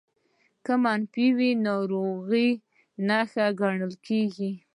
[0.65, 2.49] که منفي وي ناروغۍ
[3.07, 4.51] نښه ګڼل کېږي